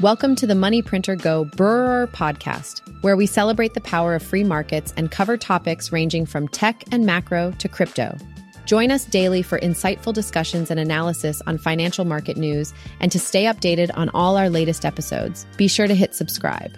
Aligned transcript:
Welcome 0.00 0.34
to 0.36 0.46
the 0.48 0.56
Money 0.56 0.82
Printer 0.82 1.14
Go 1.14 1.44
Brrr 1.44 2.08
podcast, 2.08 2.80
where 3.02 3.16
we 3.16 3.26
celebrate 3.26 3.74
the 3.74 3.80
power 3.80 4.16
of 4.16 4.24
free 4.24 4.42
markets 4.42 4.92
and 4.96 5.08
cover 5.08 5.36
topics 5.36 5.92
ranging 5.92 6.26
from 6.26 6.48
tech 6.48 6.82
and 6.90 7.06
macro 7.06 7.52
to 7.58 7.68
crypto. 7.68 8.18
Join 8.66 8.90
us 8.90 9.04
daily 9.04 9.40
for 9.40 9.60
insightful 9.60 10.12
discussions 10.12 10.72
and 10.72 10.80
analysis 10.80 11.40
on 11.46 11.58
financial 11.58 12.04
market 12.04 12.36
news 12.36 12.74
and 12.98 13.12
to 13.12 13.20
stay 13.20 13.44
updated 13.44 13.96
on 13.96 14.08
all 14.08 14.36
our 14.36 14.50
latest 14.50 14.84
episodes. 14.84 15.46
Be 15.56 15.68
sure 15.68 15.86
to 15.86 15.94
hit 15.94 16.12
subscribe. 16.12 16.72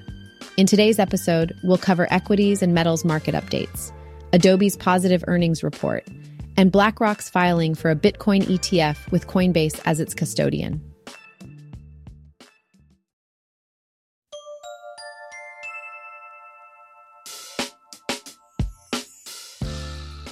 In 0.58 0.66
today's 0.66 0.98
episode, 0.98 1.56
we'll 1.64 1.78
cover 1.78 2.06
equities 2.12 2.62
and 2.62 2.74
metals 2.74 3.02
market 3.02 3.34
updates, 3.34 3.92
Adobe's 4.34 4.76
positive 4.76 5.24
earnings 5.26 5.62
report, 5.62 6.06
and 6.58 6.70
BlackRock's 6.70 7.30
filing 7.30 7.74
for 7.74 7.90
a 7.90 7.96
Bitcoin 7.96 8.42
ETF 8.42 9.10
with 9.10 9.27
Coinbase 9.27 9.80
as 9.87 10.01
its 10.01 10.12
custodian. 10.12 10.83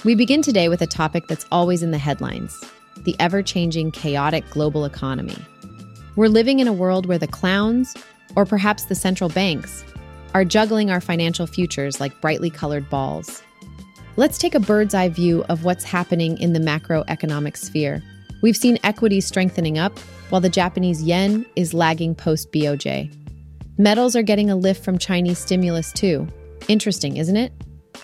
We 0.05 0.13
begin 0.13 0.43
today 0.43 0.69
with 0.69 0.83
a 0.83 0.87
topic 0.87 1.25
that's 1.25 1.47
always 1.51 1.81
in 1.81 1.89
the 1.89 1.97
headlines 1.97 2.63
the 3.05 3.15
ever 3.19 3.41
changing, 3.41 3.89
chaotic 3.89 4.47
global 4.51 4.85
economy. 4.85 5.35
We're 6.15 6.27
living 6.27 6.59
in 6.59 6.67
a 6.67 6.73
world 6.73 7.07
where 7.07 7.17
the 7.17 7.27
clowns, 7.27 7.95
or 8.35 8.45
perhaps 8.45 8.83
the 8.83 8.93
central 8.93 9.31
banks, 9.31 9.83
are 10.35 10.45
juggling 10.45 10.91
our 10.91 11.01
financial 11.01 11.47
futures 11.47 11.99
like 11.99 12.21
brightly 12.21 12.51
colored 12.51 12.87
balls. 12.87 13.41
Let's 14.15 14.37
take 14.37 14.53
a 14.53 14.59
bird's 14.59 14.93
eye 14.93 15.09
view 15.09 15.43
of 15.49 15.63
what's 15.63 15.83
happening 15.83 16.37
in 16.37 16.53
the 16.53 16.59
macroeconomic 16.59 17.57
sphere. 17.57 18.03
We've 18.43 18.57
seen 18.57 18.77
equities 18.83 19.25
strengthening 19.25 19.79
up, 19.79 19.97
while 20.29 20.41
the 20.41 20.49
Japanese 20.49 21.01
yen 21.01 21.47
is 21.55 21.73
lagging 21.73 22.13
post 22.13 22.51
BOJ. 22.51 23.11
Metals 23.79 24.15
are 24.15 24.23
getting 24.23 24.51
a 24.51 24.55
lift 24.55 24.85
from 24.85 24.99
Chinese 24.99 25.39
stimulus 25.39 25.91
too. 25.91 26.27
Interesting, 26.67 27.17
isn't 27.17 27.37
it? 27.37 27.51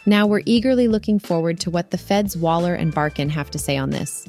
Now 0.06 0.26
we're 0.26 0.42
eagerly 0.48 0.88
looking 0.88 1.20
forward 1.20 1.60
to 1.60 1.70
what 1.70 1.92
the 1.92 1.98
Fed's 1.98 2.36
Waller 2.36 2.74
and 2.74 2.92
Barkin 2.94 3.30
have 3.30 3.52
to 3.52 3.60
say 3.60 3.78
on 3.78 3.92
this. 3.92 4.28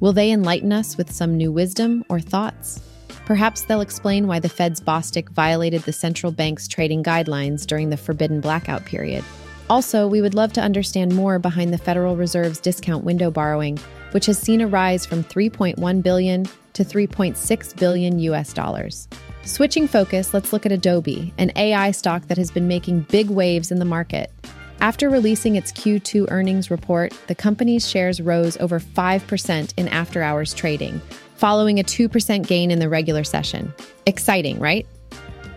Will 0.00 0.14
they 0.14 0.30
enlighten 0.30 0.72
us 0.72 0.96
with 0.96 1.12
some 1.12 1.36
new 1.36 1.52
wisdom 1.52 2.06
or 2.08 2.20
thoughts? 2.20 2.80
Perhaps 3.26 3.62
they'll 3.62 3.82
explain 3.82 4.26
why 4.26 4.40
the 4.40 4.48
Fed's 4.48 4.80
Bostic 4.80 5.28
violated 5.28 5.82
the 5.82 5.92
central 5.92 6.32
bank's 6.32 6.66
trading 6.66 7.04
guidelines 7.04 7.66
during 7.66 7.90
the 7.90 7.98
forbidden 7.98 8.40
blackout 8.40 8.86
period. 8.86 9.22
Also, 9.68 10.08
we 10.08 10.22
would 10.22 10.34
love 10.34 10.54
to 10.54 10.62
understand 10.62 11.14
more 11.14 11.38
behind 11.38 11.72
the 11.72 11.78
Federal 11.78 12.16
Reserve's 12.16 12.58
discount 12.58 13.04
window 13.04 13.30
borrowing, 13.30 13.78
which 14.12 14.24
has 14.24 14.38
seen 14.38 14.62
a 14.62 14.66
rise 14.66 15.04
from 15.04 15.22
3.1 15.22 16.02
billion 16.02 16.44
to 16.72 16.82
3.6 16.82 17.76
billion 17.78 18.18
US 18.20 18.54
dollars. 18.54 19.06
Switching 19.44 19.86
focus, 19.86 20.32
let's 20.32 20.52
look 20.52 20.64
at 20.64 20.72
Adobe, 20.72 21.34
an 21.36 21.52
AI 21.56 21.90
stock 21.90 22.26
that 22.28 22.38
has 22.38 22.50
been 22.50 22.68
making 22.68 23.02
big 23.10 23.28
waves 23.28 23.70
in 23.70 23.78
the 23.78 23.84
market. 23.84 24.32
After 24.80 25.10
releasing 25.10 25.56
its 25.56 25.72
Q2 25.72 26.30
earnings 26.30 26.70
report, 26.70 27.12
the 27.26 27.34
company's 27.34 27.86
shares 27.86 28.18
rose 28.18 28.56
over 28.58 28.80
5% 28.80 29.74
in 29.76 29.88
after 29.88 30.22
hours 30.22 30.54
trading, 30.54 31.02
following 31.36 31.78
a 31.78 31.84
2% 31.84 32.46
gain 32.46 32.70
in 32.70 32.78
the 32.78 32.88
regular 32.88 33.22
session. 33.22 33.74
Exciting, 34.06 34.58
right? 34.58 34.86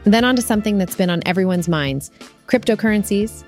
Then 0.03 0.25
on 0.25 0.35
to 0.35 0.41
something 0.41 0.77
that's 0.77 0.97
been 0.97 1.09
on 1.09 1.21
everyone's 1.25 1.69
minds 1.69 2.11
cryptocurrencies. 2.47 3.45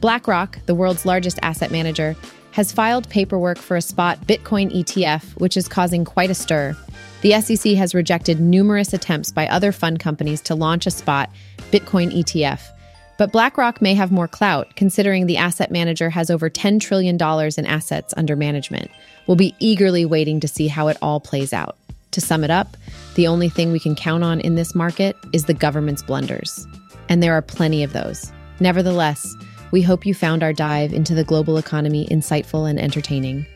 BlackRock, 0.00 0.64
the 0.66 0.74
world's 0.74 1.04
largest 1.04 1.40
asset 1.42 1.72
manager, 1.72 2.14
has 2.52 2.70
filed 2.70 3.08
paperwork 3.10 3.58
for 3.58 3.76
a 3.76 3.82
spot 3.82 4.20
Bitcoin 4.28 4.72
ETF, 4.72 5.38
which 5.40 5.56
is 5.56 5.66
causing 5.66 6.04
quite 6.04 6.30
a 6.30 6.34
stir. 6.34 6.76
The 7.22 7.40
SEC 7.40 7.72
has 7.72 7.94
rejected 7.94 8.40
numerous 8.40 8.92
attempts 8.92 9.32
by 9.32 9.48
other 9.48 9.72
fund 9.72 9.98
companies 9.98 10.40
to 10.42 10.54
launch 10.54 10.86
a 10.86 10.90
spot 10.92 11.30
Bitcoin 11.72 12.12
ETF. 12.16 12.75
But 13.18 13.32
BlackRock 13.32 13.80
may 13.80 13.94
have 13.94 14.12
more 14.12 14.28
clout, 14.28 14.76
considering 14.76 15.26
the 15.26 15.38
asset 15.38 15.70
manager 15.70 16.10
has 16.10 16.30
over 16.30 16.50
$10 16.50 16.80
trillion 16.80 17.16
in 17.16 17.66
assets 17.66 18.12
under 18.16 18.36
management. 18.36 18.90
We'll 19.26 19.36
be 19.36 19.54
eagerly 19.58 20.04
waiting 20.04 20.40
to 20.40 20.48
see 20.48 20.68
how 20.68 20.88
it 20.88 20.98
all 21.00 21.20
plays 21.20 21.52
out. 21.52 21.76
To 22.12 22.20
sum 22.20 22.44
it 22.44 22.50
up, 22.50 22.76
the 23.14 23.26
only 23.26 23.48
thing 23.48 23.72
we 23.72 23.80
can 23.80 23.94
count 23.94 24.22
on 24.22 24.40
in 24.40 24.54
this 24.54 24.74
market 24.74 25.16
is 25.32 25.44
the 25.44 25.54
government's 25.54 26.02
blunders. 26.02 26.66
And 27.08 27.22
there 27.22 27.34
are 27.34 27.42
plenty 27.42 27.82
of 27.82 27.92
those. 27.92 28.32
Nevertheless, 28.60 29.34
we 29.70 29.82
hope 29.82 30.06
you 30.06 30.14
found 30.14 30.42
our 30.42 30.52
dive 30.52 30.92
into 30.92 31.14
the 31.14 31.24
global 31.24 31.58
economy 31.58 32.06
insightful 32.10 32.68
and 32.68 32.78
entertaining. 32.78 33.46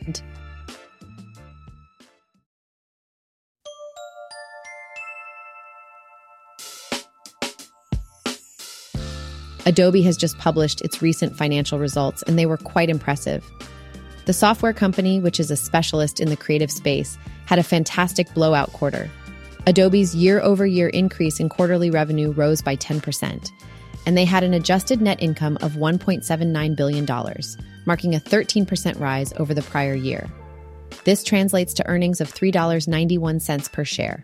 Adobe 9.65 10.01
has 10.01 10.17
just 10.17 10.37
published 10.37 10.81
its 10.81 11.01
recent 11.01 11.37
financial 11.37 11.77
results, 11.77 12.23
and 12.23 12.37
they 12.37 12.45
were 12.45 12.57
quite 12.57 12.89
impressive. 12.89 13.43
The 14.25 14.33
software 14.33 14.73
company, 14.73 15.19
which 15.19 15.39
is 15.39 15.51
a 15.51 15.55
specialist 15.55 16.19
in 16.19 16.29
the 16.29 16.37
creative 16.37 16.71
space, 16.71 17.17
had 17.45 17.59
a 17.59 17.63
fantastic 17.63 18.33
blowout 18.33 18.71
quarter. 18.73 19.09
Adobe's 19.67 20.15
year 20.15 20.41
over 20.41 20.65
year 20.65 20.89
increase 20.89 21.39
in 21.39 21.49
quarterly 21.49 21.91
revenue 21.91 22.31
rose 22.31 22.61
by 22.61 22.75
10%, 22.75 23.51
and 24.05 24.17
they 24.17 24.25
had 24.25 24.43
an 24.43 24.53
adjusted 24.53 25.01
net 25.01 25.21
income 25.21 25.57
of 25.61 25.73
$1.79 25.73 26.75
billion, 26.75 27.05
marking 27.85 28.15
a 28.15 28.19
13% 28.19 28.99
rise 28.99 29.33
over 29.37 29.53
the 29.53 29.61
prior 29.61 29.93
year. 29.93 30.27
This 31.03 31.23
translates 31.23 31.73
to 31.75 31.87
earnings 31.87 32.21
of 32.21 32.33
$3.91 32.33 33.71
per 33.71 33.85
share. 33.85 34.23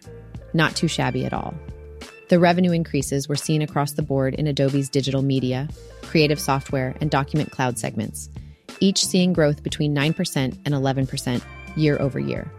Not 0.53 0.75
too 0.75 0.87
shabby 0.87 1.25
at 1.25 1.33
all. 1.33 1.53
The 2.29 2.39
revenue 2.39 2.71
increases 2.71 3.29
were 3.29 3.37
seen 3.37 3.61
across 3.61 3.93
the 3.93 4.01
board 4.01 4.33
in 4.33 4.47
Adobe's 4.47 4.89
digital 4.89 5.21
media, 5.21 5.69
creative 6.01 6.41
software, 6.41 6.93
and 6.99 7.09
document 7.09 7.51
cloud 7.51 7.79
segments, 7.79 8.29
each 8.81 9.05
seeing 9.05 9.31
growth 9.31 9.63
between 9.63 9.95
9% 9.95 10.35
and 10.35 10.73
11% 10.73 11.41
year 11.77 11.97
over 12.01 12.19
year. 12.19 12.51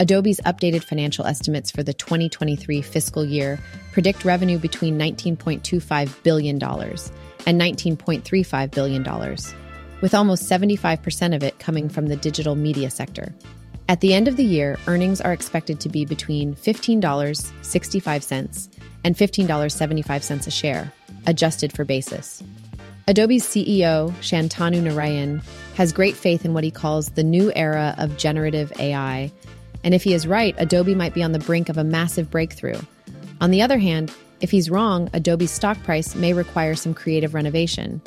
Adobe's 0.00 0.40
updated 0.40 0.82
financial 0.82 1.26
estimates 1.26 1.70
for 1.70 1.84
the 1.84 1.94
2023 1.94 2.82
fiscal 2.82 3.24
year 3.24 3.60
predict 3.92 4.24
revenue 4.24 4.58
between 4.58 4.98
$19.25 4.98 6.22
billion 6.24 6.56
and 6.60 7.60
$19.35 7.60 8.70
billion, 8.72 9.36
with 10.00 10.14
almost 10.14 10.50
75% 10.50 11.36
of 11.36 11.44
it 11.44 11.58
coming 11.60 11.88
from 11.88 12.06
the 12.06 12.16
digital 12.16 12.56
media 12.56 12.90
sector. 12.90 13.32
At 13.88 14.00
the 14.00 14.14
end 14.14 14.28
of 14.28 14.36
the 14.36 14.44
year, 14.44 14.78
earnings 14.86 15.20
are 15.20 15.32
expected 15.32 15.80
to 15.80 15.88
be 15.88 16.04
between 16.04 16.54
$15.65 16.54 18.68
and 19.04 19.16
$15.75 19.16 20.46
a 20.46 20.50
share, 20.50 20.92
adjusted 21.26 21.72
for 21.72 21.84
basis. 21.84 22.42
Adobe's 23.06 23.44
CEO, 23.44 24.12
Shantanu 24.20 24.82
Narayan, 24.82 25.40
has 25.74 25.92
great 25.92 26.14
faith 26.14 26.44
in 26.44 26.52
what 26.52 26.64
he 26.64 26.70
calls 26.70 27.10
the 27.10 27.24
new 27.24 27.50
era 27.54 27.94
of 27.96 28.18
generative 28.18 28.70
AI 28.78 29.32
and 29.84 29.94
if 29.94 30.02
he 30.02 30.12
is 30.12 30.26
right, 30.26 30.54
Adobe 30.58 30.94
might 30.94 31.14
be 31.14 31.22
on 31.22 31.32
the 31.32 31.38
brink 31.38 31.68
of 31.68 31.78
a 31.78 31.84
massive 31.84 32.30
breakthrough. 32.30 32.80
On 33.40 33.50
the 33.50 33.62
other 33.62 33.78
hand, 33.78 34.12
if 34.40 34.50
he's 34.50 34.70
wrong, 34.70 35.08
Adobe's 35.12 35.50
stock 35.50 35.82
price 35.82 36.14
may 36.14 36.32
require 36.32 36.74
some 36.74 36.94
creative 36.94 37.34
renovation. 37.34 38.00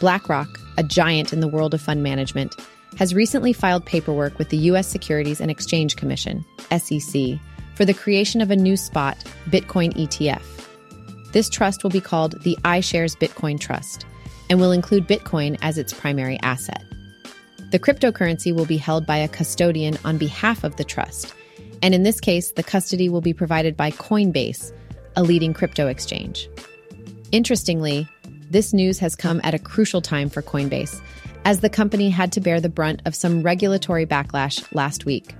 BlackRock, 0.00 0.58
a 0.76 0.82
giant 0.82 1.32
in 1.32 1.40
the 1.40 1.48
world 1.48 1.74
of 1.74 1.80
fund 1.80 2.02
management, 2.02 2.56
has 2.96 3.14
recently 3.14 3.52
filed 3.52 3.84
paperwork 3.84 4.36
with 4.38 4.48
the 4.48 4.56
U.S. 4.56 4.88
Securities 4.88 5.40
and 5.40 5.50
Exchange 5.50 5.96
Commission, 5.96 6.44
SEC, 6.76 7.38
for 7.76 7.84
the 7.84 7.94
creation 7.94 8.40
of 8.40 8.50
a 8.50 8.56
new 8.56 8.76
spot, 8.76 9.16
Bitcoin 9.48 9.94
ETF. 9.94 10.42
This 11.32 11.48
trust 11.48 11.84
will 11.84 11.90
be 11.90 12.00
called 12.00 12.42
the 12.42 12.58
iShares 12.64 13.16
Bitcoin 13.16 13.60
Trust 13.60 14.04
and 14.48 14.58
will 14.58 14.72
include 14.72 15.06
Bitcoin 15.06 15.56
as 15.62 15.78
its 15.78 15.92
primary 15.92 16.38
asset. 16.40 16.82
The 17.70 17.78
cryptocurrency 17.78 18.52
will 18.52 18.66
be 18.66 18.76
held 18.76 19.06
by 19.06 19.18
a 19.18 19.28
custodian 19.28 19.96
on 20.04 20.18
behalf 20.18 20.64
of 20.64 20.74
the 20.74 20.84
trust, 20.84 21.32
and 21.82 21.94
in 21.94 22.02
this 22.02 22.20
case, 22.20 22.50
the 22.50 22.64
custody 22.64 23.08
will 23.08 23.20
be 23.20 23.32
provided 23.32 23.76
by 23.76 23.92
Coinbase, 23.92 24.72
a 25.14 25.22
leading 25.22 25.54
crypto 25.54 25.86
exchange. 25.86 26.48
Interestingly, 27.30 28.08
this 28.50 28.72
news 28.72 28.98
has 28.98 29.14
come 29.14 29.40
at 29.44 29.54
a 29.54 29.58
crucial 29.58 30.02
time 30.02 30.28
for 30.28 30.42
Coinbase, 30.42 31.00
as 31.44 31.60
the 31.60 31.70
company 31.70 32.10
had 32.10 32.32
to 32.32 32.40
bear 32.40 32.60
the 32.60 32.68
brunt 32.68 33.00
of 33.06 33.14
some 33.14 33.42
regulatory 33.42 34.04
backlash 34.04 34.66
last 34.74 35.06
week. 35.06 35.34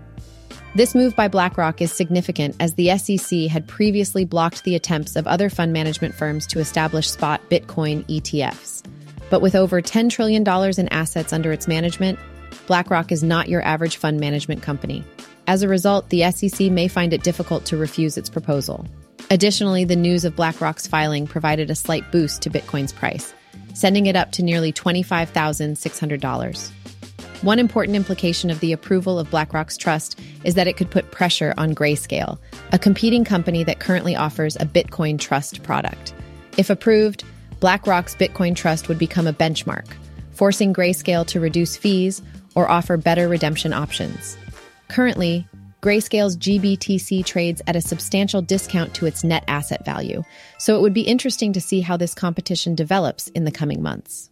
This 0.77 0.95
move 0.95 1.17
by 1.17 1.27
BlackRock 1.27 1.83
is 1.83 1.93
significant 1.93 2.55
as 2.61 2.75
the 2.75 2.97
SEC 2.97 3.51
had 3.51 3.67
previously 3.67 4.25
blocked 4.25 4.63
the 4.63 4.77
attempts 4.77 5.17
of 5.17 5.27
other 5.27 5.51
fund 5.51 5.73
management 5.73 6.15
firms 6.15 6.47
to 6.47 6.61
establish 6.61 7.11
spot 7.11 7.41
Bitcoin 7.51 8.05
ETFs. 8.07 8.85
But 9.31 9.43
with 9.43 9.57
over 9.57 9.83
$10 9.83 10.09
trillion 10.11 10.47
in 10.79 10.89
assets 10.89 11.33
under 11.33 11.53
its 11.53 11.67
management, 11.67 12.21
BlackRock 12.69 13.11
is 13.11 13.25
not 13.25 13.49
your 13.49 13.63
average 13.63 13.97
fund 13.97 14.21
management 14.21 14.63
company. 14.63 15.05
As 15.49 15.63
a 15.65 15.69
result, 15.69 16.09
the 16.11 16.31
SEC 16.31 16.71
may 16.71 16.87
find 16.87 17.13
it 17.13 17.25
difficult 17.25 17.65
to 17.65 17.77
refuse 17.77 18.17
its 18.17 18.31
proposal. 18.31 18.87
Additionally, 19.33 19.85
the 19.85 19.95
news 19.95 20.25
of 20.25 20.35
BlackRock's 20.35 20.89
filing 20.89 21.25
provided 21.25 21.71
a 21.71 21.77
slight 21.77 22.11
boost 22.11 22.43
to 22.43 22.51
Bitcoin's 22.51 22.93
price, 22.93 23.33
sending 23.75 24.07
it 24.07 24.17
up 24.17 24.33
to 24.33 24.43
nearly 24.43 24.73
$25,600. 24.73 26.71
One 27.43 27.61
important 27.61 27.97
implication 27.97 28.51
of 28.51 28.59
the 28.59 28.73
approval 28.73 29.21
of 29.21 29.31
BlackRock's 29.31 29.77
trust 29.77 30.19
is 30.43 30.57
that 30.57 30.67
it 30.67 30.77
could 30.77 30.91
put 30.91 31.13
pressure 31.13 31.55
on 31.57 31.77
Grayscale, 31.77 32.39
a 32.73 32.79
competing 32.79 33.25
company 33.25 33.63
that 33.63 33.79
currently 33.79 34.17
offers 34.17 34.57
a 34.57 34.67
Bitcoin 34.67 35.17
trust 35.17 35.63
product. 35.63 36.13
If 36.59 36.69
approved, 36.69 37.23
BlackRock's 37.61 38.17
Bitcoin 38.17 38.57
trust 38.57 38.89
would 38.89 38.99
become 38.99 39.29
a 39.29 39.33
benchmark, 39.33 39.87
forcing 40.33 40.75
Grayscale 40.75 41.25
to 41.29 41.39
reduce 41.39 41.77
fees 41.77 42.21
or 42.57 42.69
offer 42.69 42.97
better 42.97 43.29
redemption 43.29 43.73
options. 43.73 44.37
Currently, 44.89 45.47
Grayscale's 45.81 46.37
GBTC 46.37 47.25
trades 47.25 47.63
at 47.67 47.75
a 47.75 47.81
substantial 47.81 48.43
discount 48.43 48.93
to 48.95 49.07
its 49.07 49.25
net 49.25 49.45
asset 49.49 49.83
value, 49.85 50.23
so 50.59 50.77
it 50.77 50.83
would 50.83 50.93
be 50.93 51.01
interesting 51.01 51.55
to 51.55 51.61
see 51.61 51.81
how 51.81 51.97
this 51.97 52.15
competition 52.15 52.75
develops 52.75 53.29
in 53.29 53.45
the 53.45 53.51
coming 53.51 53.83
months. 53.83 54.31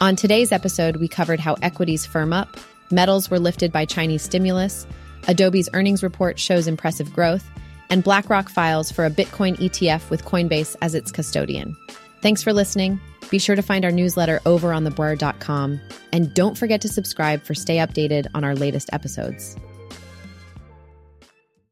On 0.00 0.14
today's 0.14 0.52
episode, 0.52 0.96
we 0.96 1.08
covered 1.08 1.40
how 1.40 1.54
equities 1.62 2.06
firm 2.06 2.32
up, 2.32 2.56
metals 2.92 3.30
were 3.30 3.40
lifted 3.40 3.72
by 3.72 3.84
Chinese 3.84 4.22
stimulus, 4.22 4.86
Adobe's 5.26 5.68
earnings 5.72 6.04
report 6.04 6.38
shows 6.38 6.68
impressive 6.68 7.12
growth, 7.12 7.50
and 7.90 8.04
BlackRock 8.04 8.48
files 8.48 8.90
for 8.90 9.04
a 9.04 9.10
Bitcoin 9.10 9.56
ETF 9.56 10.10
with 10.10 10.24
Coinbase 10.24 10.76
as 10.82 10.94
its 10.94 11.10
custodian. 11.10 11.76
Thanks 12.22 12.42
for 12.42 12.52
listening. 12.52 13.00
Be 13.30 13.38
sure 13.38 13.56
to 13.56 13.62
find 13.62 13.84
our 13.84 13.92
newsletter 13.92 14.40
over 14.46 14.72
on 14.72 14.84
thebrrr.com, 14.84 15.80
and 16.12 16.34
don't 16.34 16.56
forget 16.56 16.80
to 16.82 16.88
subscribe 16.88 17.42
for 17.42 17.54
stay 17.54 17.76
updated 17.78 18.26
on 18.34 18.44
our 18.44 18.54
latest 18.54 18.90
episodes. 18.92 19.56